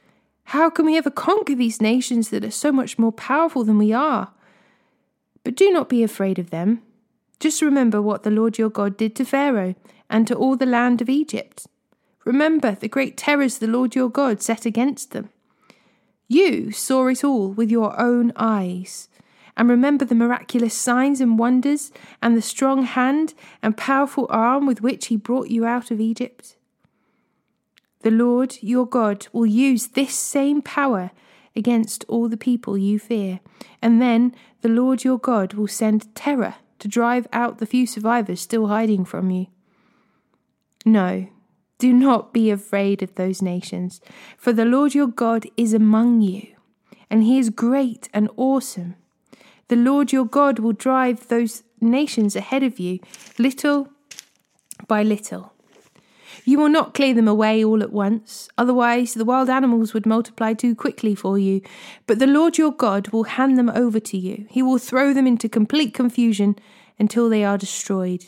How 0.46 0.69
can 0.69 0.86
we 0.86 0.98
ever 0.98 1.10
conquer 1.10 1.55
these 1.55 1.81
nations 1.81 2.29
that 2.29 2.46
are 2.46 2.51
so 2.51 2.72
much 2.72 3.00
more 3.00 3.12
powerful 3.12 3.63
than 3.63 3.77
we 3.77 3.91
are? 3.91 4.31
But 5.43 5.55
do 5.55 5.72
not 5.72 5.89
be 5.89 6.03
afraid 6.03 6.39
of 6.39 6.51
them. 6.51 6.84
Just 7.39 7.62
remember 7.62 8.01
what 8.01 8.24
the 8.24 8.31
Lord 8.31 8.57
your 8.57 8.69
God 8.69 8.98
did 8.98 9.15
to 9.15 9.25
Pharaoh 9.25 9.75
and 10.10 10.27
to 10.27 10.36
all 10.36 10.55
the 10.55 10.65
land 10.65 11.01
of 11.01 11.10
Egypt. 11.10 11.67
Remember 12.27 12.75
the 12.75 12.89
great 12.89 13.15
terrors 13.15 13.57
the 13.57 13.67
Lord 13.67 13.96
your 13.96 14.10
God 14.10 14.41
set 14.41 14.65
against 14.65 15.12
them. 15.12 15.29
You 16.27 16.74
saw 16.74 17.07
it 17.07 17.24
all 17.24 17.53
with 17.53 17.72
your 17.72 17.98
own 17.98 18.34
eyes. 18.36 19.07
And 19.55 19.69
remember 19.69 20.03
the 20.03 20.13
miraculous 20.13 20.74
signs 20.74 21.22
and 21.22 21.39
wonders, 21.39 21.89
and 22.22 22.36
the 22.36 22.41
strong 22.41 22.84
hand 22.84 23.34
and 23.63 23.77
powerful 23.77 24.27
arm 24.29 24.65
with 24.65 24.81
which 24.81 25.07
he 25.07 25.15
brought 25.15 25.48
you 25.48 25.63
out 25.65 25.89
of 25.89 26.01
Egypt. 26.01 26.57
The 28.01 28.12
Lord 28.12 28.57
your 28.60 28.86
God 28.86 29.27
will 29.31 29.46
use 29.46 29.88
this 29.88 30.13
same 30.13 30.62
power 30.62 31.12
against 31.55 32.03
all 32.10 32.27
the 32.27 32.36
people 32.36 32.77
you 32.77 33.00
fear, 33.00 33.39
and 33.81 34.01
then 34.01 34.36
the 34.63 34.69
Lord 34.69 35.05
your 35.05 35.17
God 35.17 35.53
will 35.53 35.69
send 35.69 36.13
terror 36.13 36.55
to 36.79 36.89
drive 36.89 37.25
out 37.31 37.60
the 37.60 37.65
few 37.65 37.88
survivors 37.88 38.41
still 38.41 38.67
hiding 38.67 39.05
from 39.05 39.31
you. 39.31 39.48
No, 40.86 41.29
do 41.79 41.93
not 41.93 42.34
be 42.34 42.50
afraid 42.50 43.03
of 43.03 43.15
those 43.15 43.41
nations, 43.41 44.01
for 44.38 44.51
the 44.51 44.65
Lord 44.65 44.96
your 44.96 45.07
God 45.07 45.46
is 45.55 45.74
among 45.74 46.22
you, 46.22 46.48
and 47.10 47.24
he 47.24 47.38
is 47.38 47.50
great 47.50 48.10
and 48.13 48.29
awesome. 48.36 48.96
The 49.67 49.75
Lord 49.75 50.12
your 50.12 50.25
God 50.25 50.60
will 50.60 50.74
drive 50.74 51.27
those 51.27 51.63
nations 51.79 52.36
ahead 52.36 52.63
of 52.63 52.79
you, 52.79 53.00
little 53.38 53.89
by 54.88 55.03
little. 55.03 55.53
You 56.46 56.57
will 56.60 56.69
not 56.69 56.93
clear 56.93 57.13
them 57.13 57.27
away 57.27 57.63
all 57.63 57.84
at 57.84 57.91
once, 57.91 58.48
otherwise, 58.57 59.13
the 59.13 59.25
wild 59.25 59.50
animals 59.50 59.93
would 59.93 60.05
multiply 60.05 60.53
too 60.53 60.75
quickly 60.75 61.13
for 61.13 61.38
you. 61.38 61.62
But 62.05 62.19
the 62.19 62.27
Lord 62.27 62.57
your 62.57 62.72
God 62.72 63.10
will 63.10 63.25
hand 63.25 63.57
them 63.57 63.69
over 63.69 64.00
to 64.00 64.17
you. 64.17 64.46
He 64.50 64.62
will 64.62 64.77
throw 64.77 65.13
them 65.13 65.27
into 65.27 65.50
complete 65.50 65.93
confusion 65.93 66.55
until 66.98 67.27
they 67.27 67.43
are 67.43 67.57
destroyed. 67.57 68.25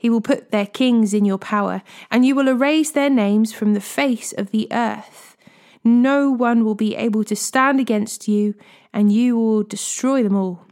He 0.00 0.08
will 0.08 0.22
put 0.22 0.50
their 0.50 0.64
kings 0.64 1.12
in 1.12 1.26
your 1.26 1.36
power, 1.36 1.82
and 2.10 2.24
you 2.24 2.34
will 2.34 2.48
erase 2.48 2.90
their 2.90 3.10
names 3.10 3.52
from 3.52 3.74
the 3.74 3.82
face 3.82 4.32
of 4.32 4.50
the 4.50 4.66
earth. 4.72 5.36
No 5.84 6.30
one 6.30 6.64
will 6.64 6.74
be 6.74 6.96
able 6.96 7.22
to 7.24 7.36
stand 7.36 7.78
against 7.78 8.26
you, 8.26 8.54
and 8.94 9.12
you 9.12 9.36
will 9.36 9.62
destroy 9.62 10.22
them 10.22 10.34
all. 10.34 10.64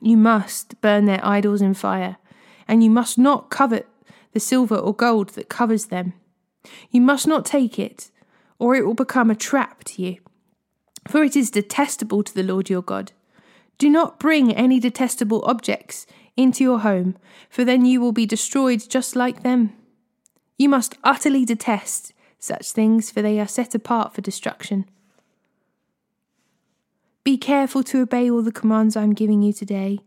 You 0.00 0.16
must 0.16 0.80
burn 0.80 1.04
their 1.04 1.20
idols 1.22 1.60
in 1.60 1.74
fire, 1.74 2.16
and 2.66 2.82
you 2.82 2.88
must 2.88 3.18
not 3.18 3.50
covet 3.50 3.86
the 4.32 4.40
silver 4.40 4.76
or 4.76 4.94
gold 4.94 5.28
that 5.30 5.50
covers 5.50 5.88
them. 5.88 6.14
You 6.90 7.02
must 7.02 7.26
not 7.26 7.44
take 7.44 7.78
it, 7.78 8.10
or 8.58 8.74
it 8.74 8.86
will 8.86 8.94
become 8.94 9.30
a 9.30 9.34
trap 9.34 9.84
to 9.84 10.02
you. 10.02 10.16
For 11.06 11.22
it 11.22 11.36
is 11.36 11.50
detestable 11.50 12.22
to 12.22 12.32
the 12.34 12.42
Lord 12.42 12.70
your 12.70 12.80
God. 12.80 13.12
Do 13.76 13.90
not 13.90 14.18
bring 14.18 14.50
any 14.50 14.80
detestable 14.80 15.44
objects 15.44 16.06
into 16.38 16.62
your 16.62 16.78
home, 16.78 17.16
for 17.50 17.64
then 17.64 17.84
you 17.84 18.00
will 18.00 18.12
be 18.12 18.24
destroyed 18.24 18.88
just 18.88 19.16
like 19.16 19.42
them. 19.42 19.72
You 20.56 20.68
must 20.68 20.96
utterly 21.02 21.44
detest 21.44 22.14
such 22.38 22.70
things, 22.70 23.10
for 23.10 23.20
they 23.20 23.40
are 23.40 23.48
set 23.48 23.74
apart 23.74 24.14
for 24.14 24.20
destruction. 24.20 24.86
Be 27.24 27.36
careful 27.36 27.82
to 27.82 28.02
obey 28.02 28.30
all 28.30 28.42
the 28.42 28.52
commands 28.52 28.96
I 28.96 29.02
am 29.02 29.14
giving 29.14 29.42
you 29.42 29.52
today. 29.52 29.98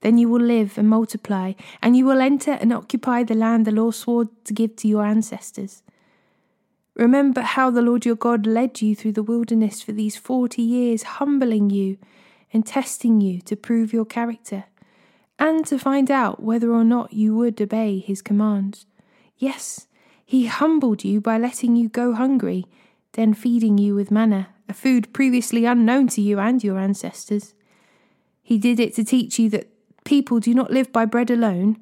Then 0.00 0.18
you 0.18 0.28
will 0.28 0.42
live 0.42 0.76
and 0.76 0.88
multiply, 0.88 1.52
and 1.80 1.96
you 1.96 2.04
will 2.04 2.20
enter 2.20 2.52
and 2.52 2.72
occupy 2.72 3.22
the 3.22 3.34
land 3.34 3.64
the 3.64 3.70
Lord 3.70 3.94
swore 3.94 4.26
to 4.44 4.52
give 4.52 4.74
to 4.76 4.88
your 4.88 5.04
ancestors. 5.04 5.82
Remember 6.94 7.42
how 7.42 7.70
the 7.70 7.82
Lord 7.82 8.04
your 8.04 8.16
God 8.16 8.44
led 8.44 8.82
you 8.82 8.96
through 8.96 9.12
the 9.12 9.22
wilderness 9.22 9.82
for 9.82 9.92
these 9.92 10.16
forty 10.16 10.62
years, 10.62 11.04
humbling 11.04 11.70
you 11.70 11.98
and 12.52 12.66
testing 12.66 13.20
you 13.20 13.40
to 13.42 13.54
prove 13.54 13.92
your 13.92 14.04
character 14.04 14.64
and 15.38 15.66
to 15.66 15.78
find 15.78 16.10
out 16.10 16.42
whether 16.42 16.72
or 16.72 16.84
not 16.84 17.12
you 17.12 17.36
would 17.36 17.60
obey 17.60 17.98
his 17.98 18.22
commands. 18.22 18.86
Yes, 19.36 19.86
he 20.24 20.46
humbled 20.46 21.04
you 21.04 21.20
by 21.20 21.38
letting 21.38 21.76
you 21.76 21.88
go 21.88 22.14
hungry, 22.14 22.66
then 23.12 23.34
feeding 23.34 23.78
you 23.78 23.94
with 23.94 24.10
manna, 24.10 24.48
a 24.68 24.74
food 24.74 25.12
previously 25.12 25.64
unknown 25.64 26.08
to 26.08 26.20
you 26.20 26.38
and 26.38 26.62
your 26.64 26.78
ancestors. 26.78 27.54
He 28.42 28.58
did 28.58 28.80
it 28.80 28.94
to 28.94 29.04
teach 29.04 29.38
you 29.38 29.50
that 29.50 29.68
people 30.04 30.40
do 30.40 30.54
not 30.54 30.70
live 30.70 30.92
by 30.92 31.04
bread 31.04 31.30
alone, 31.30 31.78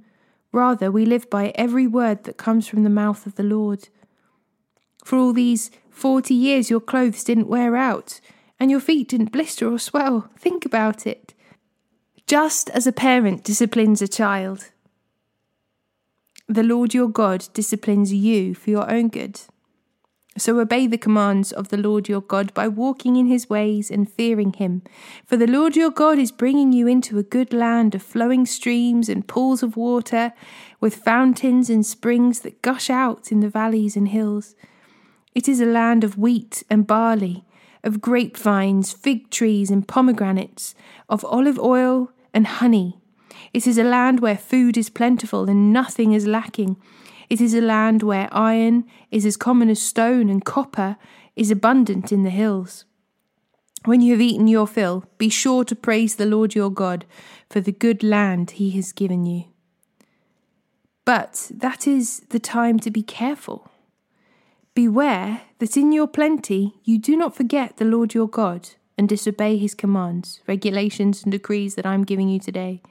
rather, 0.52 0.90
we 0.90 1.04
live 1.04 1.28
by 1.30 1.52
every 1.54 1.86
word 1.86 2.24
that 2.24 2.36
comes 2.36 2.66
from 2.66 2.84
the 2.84 2.90
mouth 2.90 3.26
of 3.26 3.34
the 3.36 3.42
Lord. 3.42 3.88
For 5.04 5.18
all 5.18 5.32
these 5.32 5.70
forty 5.90 6.34
years, 6.34 6.70
your 6.70 6.80
clothes 6.80 7.24
didn't 7.24 7.48
wear 7.48 7.76
out, 7.76 8.20
and 8.58 8.70
your 8.70 8.80
feet 8.80 9.08
didn't 9.08 9.32
blister 9.32 9.70
or 9.70 9.78
swell. 9.78 10.30
Think 10.38 10.64
about 10.64 11.06
it 11.06 11.33
just 12.26 12.70
as 12.70 12.86
a 12.86 12.92
parent 12.92 13.44
disciplines 13.44 14.00
a 14.00 14.08
child. 14.08 14.70
The 16.48 16.62
Lord 16.62 16.94
your 16.94 17.08
God 17.08 17.48
disciplines 17.52 18.12
you 18.12 18.54
for 18.54 18.70
your 18.70 18.90
own 18.90 19.08
good. 19.08 19.40
So 20.36 20.58
obey 20.58 20.88
the 20.88 20.98
commands 20.98 21.52
of 21.52 21.68
the 21.68 21.76
Lord 21.76 22.08
your 22.08 22.20
God 22.20 22.52
by 22.54 22.66
walking 22.66 23.14
in 23.14 23.26
his 23.26 23.48
ways 23.48 23.88
and 23.88 24.10
fearing 24.10 24.52
him. 24.52 24.82
For 25.24 25.36
the 25.36 25.46
Lord 25.46 25.76
your 25.76 25.90
God 25.90 26.18
is 26.18 26.32
bringing 26.32 26.72
you 26.72 26.88
into 26.88 27.18
a 27.18 27.22
good 27.22 27.52
land 27.52 27.94
of 27.94 28.02
flowing 28.02 28.44
streams 28.44 29.08
and 29.08 29.28
pools 29.28 29.62
of 29.62 29.76
water, 29.76 30.32
with 30.80 30.96
fountains 30.96 31.70
and 31.70 31.86
springs 31.86 32.40
that 32.40 32.62
gush 32.62 32.90
out 32.90 33.30
in 33.30 33.40
the 33.40 33.48
valleys 33.48 33.96
and 33.96 34.08
hills. 34.08 34.56
It 35.34 35.48
is 35.48 35.60
a 35.60 35.66
land 35.66 36.02
of 36.02 36.18
wheat 36.18 36.64
and 36.68 36.86
barley, 36.86 37.44
of 37.84 38.00
grapevines, 38.00 38.92
fig 38.92 39.30
trees, 39.30 39.70
and 39.70 39.86
pomegranates, 39.86 40.74
of 41.08 41.24
olive 41.24 41.60
oil 41.60 42.10
and 42.32 42.48
honey. 42.48 42.98
It 43.52 43.68
is 43.68 43.78
a 43.78 43.84
land 43.84 44.18
where 44.18 44.36
food 44.36 44.76
is 44.76 44.90
plentiful 44.90 45.48
and 45.48 45.72
nothing 45.72 46.12
is 46.12 46.26
lacking 46.26 46.76
it 47.28 47.40
is 47.40 47.54
a 47.54 47.60
land 47.60 48.02
where 48.02 48.28
iron 48.32 48.84
is 49.10 49.24
as 49.24 49.36
common 49.36 49.68
as 49.68 49.80
stone 49.80 50.28
and 50.28 50.44
copper 50.44 50.96
is 51.36 51.50
abundant 51.50 52.12
in 52.12 52.22
the 52.22 52.30
hills. 52.30 52.84
When 53.84 54.00
you 54.00 54.12
have 54.12 54.20
eaten 54.20 54.48
your 54.48 54.66
fill, 54.66 55.04
be 55.18 55.28
sure 55.28 55.64
to 55.64 55.76
praise 55.76 56.16
the 56.16 56.26
Lord 56.26 56.54
your 56.54 56.70
God 56.70 57.04
for 57.50 57.60
the 57.60 57.72
good 57.72 58.02
land 58.02 58.52
he 58.52 58.70
has 58.72 58.92
given 58.92 59.26
you. 59.26 59.44
But 61.04 61.50
that 61.52 61.86
is 61.86 62.20
the 62.30 62.38
time 62.38 62.78
to 62.80 62.90
be 62.90 63.02
careful. 63.02 63.70
Beware 64.74 65.42
that 65.60 65.76
in 65.76 65.92
your 65.92 66.08
plenty 66.08 66.74
you 66.82 66.98
do 66.98 67.16
not 67.16 67.36
forget 67.36 67.76
the 67.76 67.84
Lord 67.84 68.12
your 68.12 68.28
God 68.28 68.70
and 68.98 69.08
disobey 69.08 69.56
his 69.56 69.72
commands, 69.72 70.40
regulations, 70.48 71.22
and 71.22 71.30
decrees 71.30 71.76
that 71.76 71.86
I 71.86 71.94
am 71.94 72.02
giving 72.02 72.28
you 72.28 72.40
today. 72.40 72.82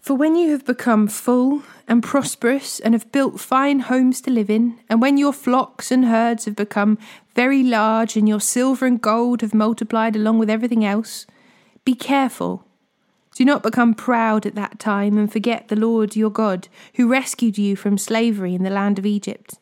For 0.00 0.14
when 0.14 0.34
you 0.34 0.50
have 0.50 0.66
become 0.66 1.06
full 1.06 1.62
and 1.86 2.02
prosperous 2.02 2.80
and 2.80 2.92
have 2.92 3.12
built 3.12 3.38
fine 3.38 3.80
homes 3.80 4.20
to 4.22 4.32
live 4.32 4.50
in, 4.50 4.80
and 4.88 5.00
when 5.00 5.16
your 5.16 5.32
flocks 5.32 5.92
and 5.92 6.06
herds 6.06 6.44
have 6.44 6.56
become 6.56 6.98
very 7.36 7.62
large 7.62 8.16
and 8.16 8.28
your 8.28 8.40
silver 8.40 8.84
and 8.84 9.00
gold 9.00 9.42
have 9.42 9.54
multiplied 9.54 10.16
along 10.16 10.40
with 10.40 10.50
everything 10.50 10.84
else, 10.84 11.24
be 11.84 11.94
careful. 11.94 12.66
Do 13.36 13.44
not 13.44 13.62
become 13.62 13.94
proud 13.94 14.44
at 14.44 14.56
that 14.56 14.80
time 14.80 15.16
and 15.18 15.32
forget 15.32 15.68
the 15.68 15.76
Lord 15.76 16.16
your 16.16 16.30
God, 16.30 16.66
who 16.96 17.08
rescued 17.08 17.58
you 17.58 17.76
from 17.76 17.96
slavery 17.96 18.54
in 18.56 18.64
the 18.64 18.70
land 18.70 18.98
of 18.98 19.06
Egypt. 19.06 19.58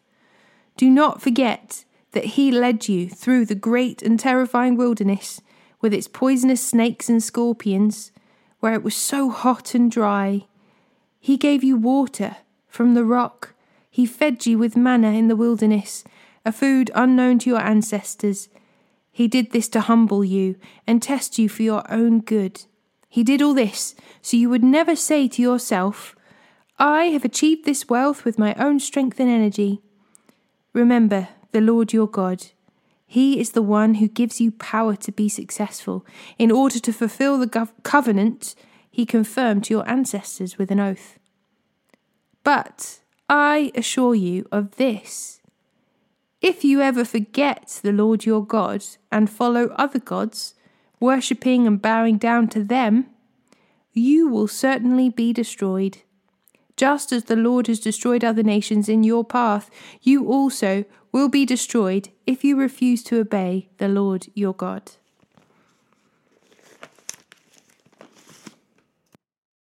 Do 0.82 0.90
not 0.90 1.22
forget 1.22 1.84
that 2.10 2.34
he 2.34 2.50
led 2.50 2.88
you 2.88 3.08
through 3.08 3.46
the 3.46 3.54
great 3.54 4.02
and 4.02 4.18
terrifying 4.18 4.76
wilderness 4.76 5.40
with 5.80 5.94
its 5.94 6.08
poisonous 6.08 6.60
snakes 6.60 7.08
and 7.08 7.22
scorpions 7.22 8.10
where 8.58 8.74
it 8.74 8.82
was 8.82 8.96
so 8.96 9.30
hot 9.30 9.76
and 9.76 9.88
dry. 9.88 10.48
He 11.20 11.36
gave 11.36 11.62
you 11.62 11.76
water 11.76 12.38
from 12.66 12.94
the 12.94 13.04
rock. 13.04 13.54
He 13.92 14.06
fed 14.06 14.44
you 14.44 14.58
with 14.58 14.76
manna 14.76 15.12
in 15.12 15.28
the 15.28 15.36
wilderness, 15.36 16.02
a 16.44 16.50
food 16.50 16.90
unknown 16.96 17.38
to 17.38 17.50
your 17.50 17.60
ancestors. 17.60 18.48
He 19.12 19.28
did 19.28 19.52
this 19.52 19.68
to 19.68 19.82
humble 19.82 20.24
you 20.24 20.56
and 20.84 21.00
test 21.00 21.38
you 21.38 21.48
for 21.48 21.62
your 21.62 21.88
own 21.88 22.22
good. 22.22 22.64
He 23.08 23.22
did 23.22 23.40
all 23.40 23.54
this 23.54 23.94
so 24.20 24.36
you 24.36 24.50
would 24.50 24.64
never 24.64 24.96
say 24.96 25.28
to 25.28 25.42
yourself, 25.42 26.16
I 26.76 27.04
have 27.04 27.24
achieved 27.24 27.66
this 27.66 27.88
wealth 27.88 28.24
with 28.24 28.36
my 28.36 28.56
own 28.56 28.80
strength 28.80 29.20
and 29.20 29.30
energy. 29.30 29.80
Remember 30.72 31.28
the 31.52 31.60
Lord 31.60 31.92
your 31.92 32.06
God. 32.06 32.46
He 33.06 33.38
is 33.38 33.50
the 33.50 33.62
one 33.62 33.96
who 33.96 34.08
gives 34.08 34.40
you 34.40 34.52
power 34.52 34.96
to 34.96 35.12
be 35.12 35.28
successful. 35.28 36.06
In 36.38 36.50
order 36.50 36.78
to 36.78 36.92
fulfill 36.92 37.38
the 37.38 37.46
gov- 37.46 37.72
covenant 37.82 38.54
he 38.90 39.04
confirmed 39.04 39.64
to 39.64 39.74
your 39.74 39.88
ancestors 39.88 40.58
with 40.58 40.70
an 40.70 40.80
oath. 40.80 41.18
But 42.44 43.00
I 43.28 43.72
assure 43.74 44.14
you 44.14 44.46
of 44.50 44.76
this 44.76 45.42
if 46.42 46.64
you 46.64 46.80
ever 46.80 47.04
forget 47.04 47.78
the 47.82 47.92
Lord 47.92 48.24
your 48.24 48.44
God 48.44 48.84
and 49.12 49.30
follow 49.30 49.68
other 49.76 50.00
gods, 50.00 50.54
worshipping 50.98 51.68
and 51.68 51.80
bowing 51.80 52.18
down 52.18 52.48
to 52.48 52.64
them, 52.64 53.06
you 53.92 54.26
will 54.26 54.48
certainly 54.48 55.08
be 55.08 55.32
destroyed. 55.32 55.98
Just 56.82 57.12
as 57.12 57.26
the 57.26 57.36
Lord 57.36 57.68
has 57.68 57.78
destroyed 57.78 58.24
other 58.24 58.42
nations 58.42 58.88
in 58.88 59.04
your 59.04 59.24
path, 59.24 59.70
you 60.00 60.26
also 60.26 60.85
will 61.12 61.28
be 61.28 61.46
destroyed 61.46 62.09
if 62.26 62.42
you 62.42 62.57
refuse 62.57 63.04
to 63.04 63.20
obey 63.20 63.68
the 63.78 63.87
Lord 63.87 64.26
your 64.35 64.52
God. 64.52 64.90